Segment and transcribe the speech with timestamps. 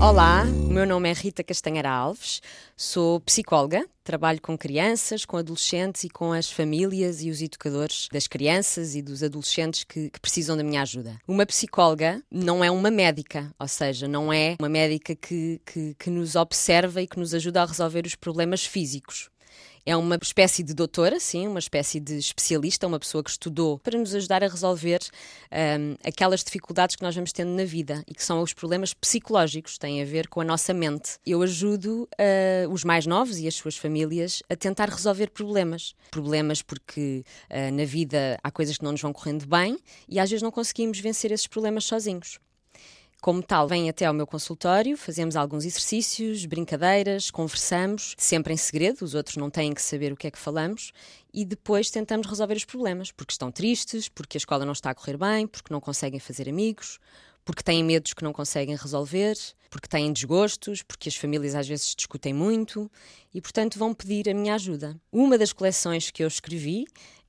[0.00, 2.40] Olá, o meu nome é Rita Castanheira Alves,
[2.76, 8.28] sou psicóloga, trabalho com crianças, com adolescentes e com as famílias e os educadores das
[8.28, 11.18] crianças e dos adolescentes que, que, precisam da minha ajuda.
[11.26, 16.08] Uma psicóloga não é uma médica, ou seja, não é uma médica que, que, que
[16.08, 19.28] nos observa e que nos ajuda a resolver os problemas físicos.
[19.86, 23.98] É uma espécie de doutora, sim, uma espécie de especialista, uma pessoa que estudou para
[23.98, 25.00] nos ajudar a resolver
[25.52, 29.76] um, aquelas dificuldades que nós vamos tendo na vida e que são os problemas psicológicos,
[29.76, 31.18] têm a ver com a nossa mente.
[31.26, 35.94] Eu ajudo uh, os mais novos e as suas famílias a tentar resolver problemas.
[36.10, 40.30] Problemas porque uh, na vida há coisas que não nos vão correndo bem e às
[40.30, 42.38] vezes não conseguimos vencer esses problemas sozinhos.
[43.24, 49.02] Como tal, vêm até ao meu consultório, fazemos alguns exercícios, brincadeiras, conversamos, sempre em segredo,
[49.02, 50.92] os outros não têm que saber o que é que falamos,
[51.32, 54.94] e depois tentamos resolver os problemas, porque estão tristes, porque a escola não está a
[54.94, 56.98] correr bem, porque não conseguem fazer amigos,
[57.46, 59.34] porque têm medos que não conseguem resolver,
[59.70, 62.90] porque têm desgostos, porque as famílias às vezes discutem muito
[63.32, 65.00] e, portanto, vão pedir a minha ajuda.
[65.10, 66.84] Uma das coleções que eu escrevi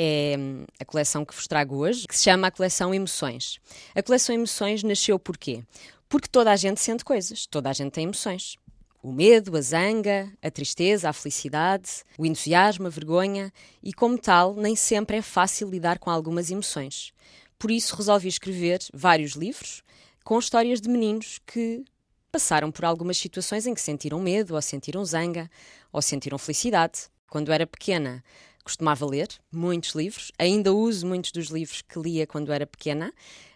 [0.00, 0.36] é
[0.78, 3.58] a coleção que vos trago hoje, que se chama a coleção Emoções.
[3.96, 5.64] A coleção Emoções nasceu por quê?
[6.08, 8.56] Porque toda a gente sente coisas, toda a gente tem emoções.
[9.02, 14.54] O medo, a zanga, a tristeza, a felicidade, o entusiasmo, a vergonha, e como tal,
[14.54, 17.12] nem sempre é fácil lidar com algumas emoções.
[17.58, 19.82] Por isso, resolvi escrever vários livros
[20.22, 21.84] com histórias de meninos que
[22.30, 25.50] passaram por algumas situações em que sentiram medo, ou sentiram zanga,
[25.92, 27.08] ou sentiram felicidade.
[27.28, 28.24] Quando era pequena,
[28.68, 33.10] costumava ler muitos livros, ainda uso muitos dos livros que lia quando era pequena,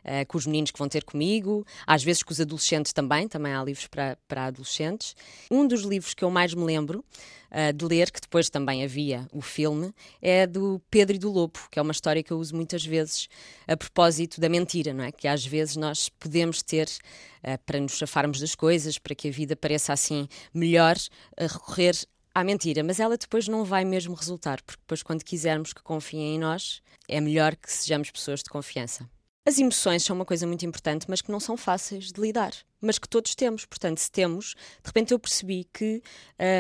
[0.05, 3.53] uh, com os meninos que vão ter comigo, às vezes com os adolescentes também, também
[3.53, 5.15] há livros para, para adolescentes.
[5.51, 7.05] Um dos livros que eu mais me lembro
[7.51, 11.61] uh, de ler, que depois também havia o filme, é do Pedro e do Lobo,
[11.71, 13.29] que é uma história que eu uso muitas vezes
[13.69, 15.13] a propósito da mentira, não é?
[15.13, 16.89] Que às vezes nós podemos ter,
[17.45, 20.97] uh, para nos chafarmos das coisas, para que a vida pareça assim melhor,
[21.39, 21.95] recorrer
[22.35, 26.37] à mentira, mas ela depois não vai mesmo resultar, porque depois, quando quisermos que confiem
[26.37, 29.09] em nós, é melhor que sejamos pessoas de confiança.
[29.45, 32.99] As emoções são uma coisa muito importante, mas que não são fáceis de lidar, mas
[32.99, 33.65] que todos temos.
[33.65, 36.01] Portanto, se temos, de repente eu percebi que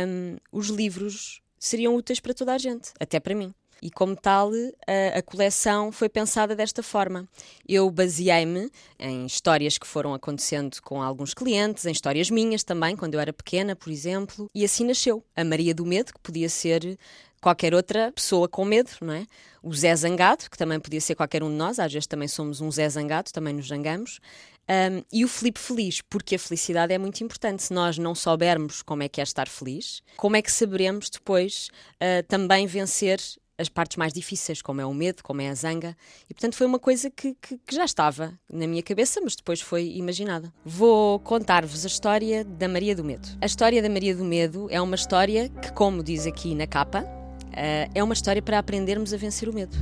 [0.09, 4.53] um, os livros seriam úteis para toda a gente, até para mim e, como tal,
[4.87, 7.28] a, a coleção foi pensada desta forma.
[7.69, 13.15] Eu baseei-me em histórias que foram acontecendo com alguns clientes, em histórias minhas também, quando
[13.15, 16.97] eu era pequena, por exemplo, e assim nasceu a Maria do Medo, que podia ser
[17.42, 19.26] qualquer outra pessoa com medo, não é?
[19.60, 22.60] O Zé Zangado, que também podia ser qualquer um de nós, às vezes também somos
[22.60, 24.21] um Zé Zangado, também nos zangamos.
[24.69, 27.65] Um, e o Felipe Feliz, porque a felicidade é muito importante.
[27.65, 31.69] Se nós não soubermos como é que é estar feliz, como é que saberemos depois
[31.97, 33.19] uh, também vencer
[33.59, 35.97] as partes mais difíceis, como é o medo, como é a zanga.
[36.29, 39.61] E portanto foi uma coisa que, que, que já estava na minha cabeça, mas depois
[39.61, 40.53] foi imaginada.
[40.65, 43.29] Vou contar-vos a história da Maria do Medo.
[43.41, 47.01] A história da Maria do Medo é uma história que, como diz aqui na capa,
[47.03, 49.77] uh, é uma história para aprendermos a vencer o medo.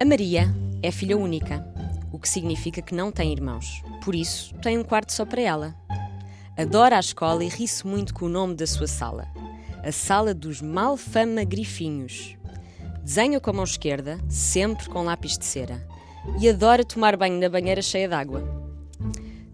[0.00, 1.64] A Maria é filha única,
[2.12, 3.82] o que significa que não tem irmãos.
[4.04, 5.76] Por isso, tem um quarto só para ela.
[6.56, 9.26] Adora a escola e ri-se muito com o nome da sua sala
[9.82, 12.36] a sala dos malfama grifinhos.
[13.02, 15.84] Desenha com a mão esquerda, sempre com lápis de cera,
[16.40, 18.42] e adora tomar banho na banheira cheia de água.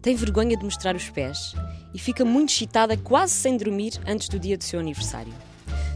[0.02, 1.54] Tem vergonha de mostrar os pés
[1.94, 5.32] e fica muito excitada, quase sem dormir, antes do dia do seu aniversário.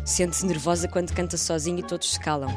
[0.05, 2.51] Sente-se nervosa quando canta sozinha e todos se calam.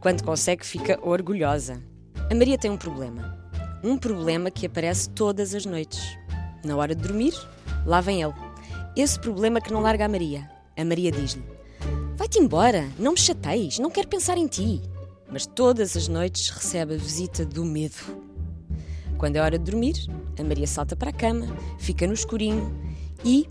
[0.00, 1.82] Quando consegue, fica orgulhosa.
[2.30, 3.38] A Maria tem um problema.
[3.82, 6.18] Um problema que aparece todas as noites.
[6.62, 7.34] Na hora de dormir,
[7.86, 8.34] lá vem ele.
[8.94, 10.53] Esse problema que não larga a Maria.
[10.76, 11.44] A Maria diz-lhe:
[12.16, 14.80] Vai-te embora, não me chateis, não quero pensar em ti.
[15.30, 17.94] Mas todas as noites recebe a visita do medo.
[19.16, 20.06] Quando é hora de dormir,
[20.38, 21.46] a Maria salta para a cama,
[21.78, 22.72] fica no escurinho
[23.24, 23.48] e.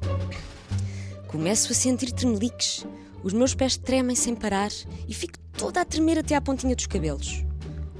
[1.27, 2.85] Começo a sentir tremeliques.
[3.23, 4.71] Os meus pés tremem sem parar
[5.07, 7.43] e fico toda a tremer até à pontinha dos cabelos.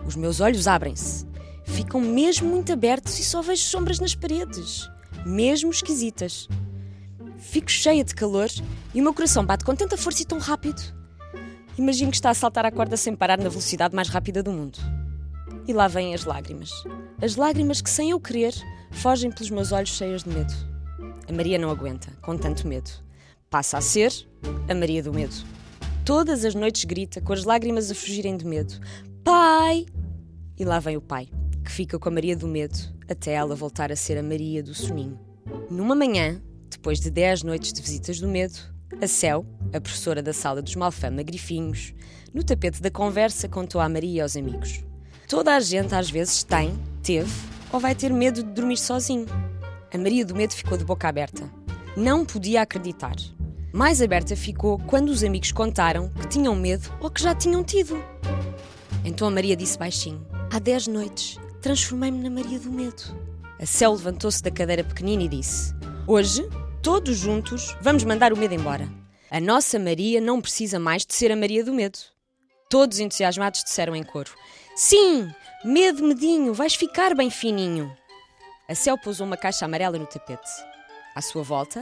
[0.06, 1.26] Os meus olhos abrem-se.
[1.64, 4.90] Ficam mesmo muito abertos e só vejo sombras nas paredes,
[5.26, 6.48] mesmo esquisitas.
[7.44, 8.50] Fico cheia de calor
[8.94, 10.82] e o meu coração bate com tanta força e tão rápido.
[11.78, 14.80] Imagino que está a saltar a corda sem parar na velocidade mais rápida do mundo.
[15.68, 16.72] E lá vêm as lágrimas.
[17.22, 18.54] As lágrimas que, sem eu querer,
[18.92, 20.54] fogem pelos meus olhos cheios de medo.
[21.28, 22.90] A Maria não aguenta, com tanto medo.
[23.50, 24.12] Passa a ser
[24.68, 25.36] a Maria do Medo.
[26.06, 28.74] Todas as noites grita, com as lágrimas a fugirem de medo:
[29.24, 29.86] Pai!
[30.58, 31.30] E lá vem o pai,
[31.64, 34.74] que fica com a Maria do Medo até ela voltar a ser a Maria do
[34.74, 35.20] Soninho.
[35.70, 36.42] Numa manhã,
[36.74, 38.60] depois de dez noites de visitas do medo,
[39.02, 41.94] a Céu, a professora da sala dos Malfama Grifinhos,
[42.34, 44.84] no tapete da conversa contou à Maria e aos amigos.
[45.28, 47.32] Toda a gente às vezes tem, teve
[47.72, 49.26] ou vai ter medo de dormir sozinho.
[49.94, 51.50] A Maria do Medo ficou de boca aberta.
[51.96, 53.16] Não podia acreditar.
[53.72, 58.04] Mais aberta ficou quando os amigos contaram que tinham medo ou que já tinham tido.
[59.06, 63.04] Então a Maria disse baixinho: Há dez noites transformei-me na Maria do Medo.
[63.60, 65.74] A Céu levantou-se da cadeira pequenina e disse:
[66.06, 66.48] Hoje,
[66.84, 68.88] todos juntos, vamos mandar o medo embora.
[69.32, 71.98] A nossa Maria não precisa mais de ser a Maria do Medo.
[72.70, 74.32] Todos entusiasmados disseram em coro:
[74.76, 75.34] Sim,
[75.64, 77.96] medo medinho, vais ficar bem fininho.
[78.68, 80.50] A Céu pousou uma caixa amarela no tapete.
[81.16, 81.82] À sua volta,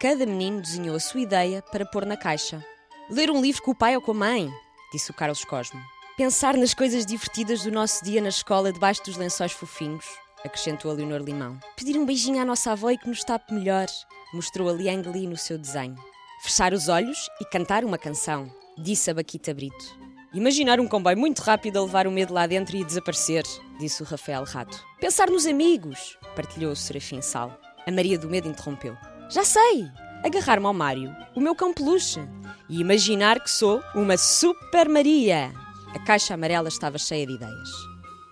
[0.00, 2.64] cada menino desenhou a sua ideia para pôr na caixa.
[3.08, 4.50] Ler um livro com o pai ou com a mãe,
[4.92, 5.80] disse o Carlos Cosmo.
[6.16, 10.06] Pensar nas coisas divertidas do nosso dia na escola debaixo dos lençóis fofinhos,
[10.44, 11.58] acrescentou a Leonor Limão.
[11.76, 13.86] Pedir um beijinho à nossa avó e que nos tape melhor,
[14.32, 15.96] mostrou a Liang Li no seu desenho.
[16.42, 20.00] Fechar os olhos e cantar uma canção, disse a Baquita Brito.
[20.32, 23.44] Imaginar um comboio muito rápido a levar o medo lá dentro e desaparecer,
[23.78, 24.80] disse o Rafael Rato.
[25.00, 27.58] Pensar nos amigos, partilhou o Serafim Sal.
[27.86, 28.96] A Maria do Medo interrompeu.
[29.28, 29.90] Já sei!
[30.24, 32.20] Agarrar-me ao Mário, o meu cão peluche,
[32.68, 35.52] e imaginar que sou uma Super Maria.
[35.94, 37.68] A caixa amarela estava cheia de ideias.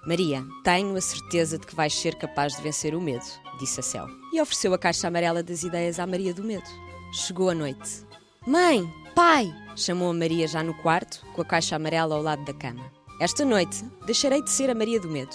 [0.07, 3.25] Maria, tenho a certeza de que vais ser capaz de vencer o medo,
[3.59, 4.07] disse a Céu.
[4.33, 6.69] E ofereceu a caixa amarela das ideias à Maria do Medo.
[7.13, 8.07] Chegou a noite.
[8.47, 9.53] Mãe, pai!
[9.77, 12.91] chamou a Maria já no quarto, com a caixa amarela ao lado da cama.
[13.21, 15.35] Esta noite deixarei de ser a Maria do Medo.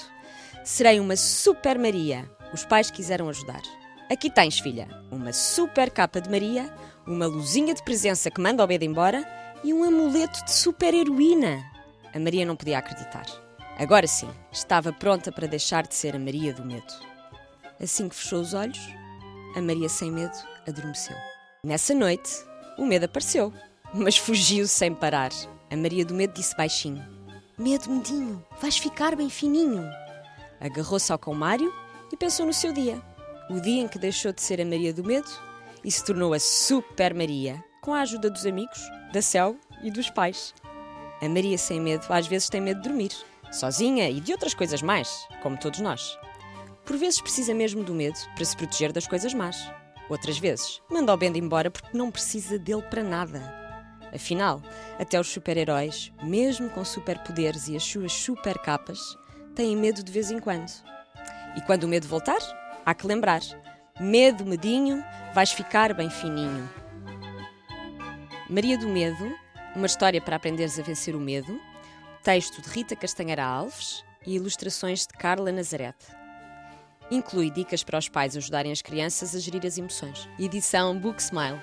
[0.63, 2.29] Serei uma Super Maria.
[2.53, 3.61] Os pais quiseram ajudar.
[4.09, 6.73] Aqui tens, filha, uma super capa de Maria,
[7.05, 9.25] uma luzinha de presença que manda o medo embora
[9.63, 11.63] e um amuleto de super heroína.
[12.13, 13.25] A Maria não podia acreditar.
[13.77, 16.93] Agora sim, estava pronta para deixar de ser a Maria do medo.
[17.81, 18.79] Assim que fechou os olhos,
[19.55, 20.37] a Maria sem medo
[20.67, 21.15] adormeceu.
[21.65, 22.31] Nessa noite,
[22.77, 23.51] o medo apareceu,
[23.93, 25.31] mas fugiu sem parar.
[25.71, 27.03] A Maria do medo disse baixinho:
[27.57, 29.83] Medo, medinho, vais ficar bem fininho.
[30.59, 31.73] Agarrou-se ao cão Mário
[32.11, 33.01] e pensou no seu dia.
[33.49, 35.29] O dia em que deixou de ser a Maria do medo
[35.83, 38.79] e se tornou a Super Maria, com a ajuda dos amigos,
[39.11, 40.53] da Céu e dos pais.
[41.21, 43.11] A Maria sem medo às vezes tem medo de dormir,
[43.53, 46.17] sozinha e de outras coisas mais, como todos nós.
[46.85, 49.71] Por vezes precisa mesmo do medo para se proteger das coisas más.
[50.09, 53.63] Outras vezes manda o Bendo embora porque não precisa dele para nada.
[54.13, 54.61] Afinal,
[54.99, 58.99] até os super-heróis, mesmo com superpoderes e as suas super capas,
[59.55, 60.71] têm medo de vez em quando.
[61.55, 62.39] E quando o medo voltar,
[62.85, 63.41] há que lembrar:
[63.99, 65.03] medo, medinho,
[65.33, 66.69] vais ficar bem fininho.
[68.49, 69.33] Maria do Medo,
[69.75, 71.59] uma história para aprenderes a vencer o medo,
[72.23, 76.05] texto de Rita Castanheira Alves e ilustrações de Carla Nazarete.
[77.11, 80.29] Inclui dicas para os pais ajudarem as crianças a gerir as emoções.
[80.39, 81.61] Edição Book Smile.